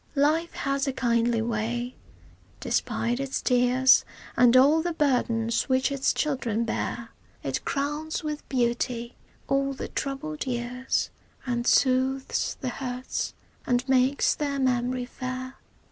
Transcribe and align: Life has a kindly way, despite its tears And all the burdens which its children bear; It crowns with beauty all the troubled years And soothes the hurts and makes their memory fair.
Life 0.15 0.53
has 0.53 0.87
a 0.87 0.93
kindly 0.93 1.43
way, 1.43 1.93
despite 2.59 3.19
its 3.19 3.39
tears 3.39 4.03
And 4.35 4.57
all 4.57 4.81
the 4.81 4.93
burdens 4.93 5.69
which 5.69 5.91
its 5.91 6.11
children 6.11 6.63
bear; 6.63 7.09
It 7.43 7.63
crowns 7.65 8.23
with 8.23 8.49
beauty 8.49 9.15
all 9.47 9.73
the 9.73 9.89
troubled 9.89 10.47
years 10.47 11.11
And 11.45 11.67
soothes 11.67 12.57
the 12.61 12.69
hurts 12.69 13.35
and 13.67 13.87
makes 13.87 14.33
their 14.33 14.57
memory 14.57 15.05
fair. 15.05 15.57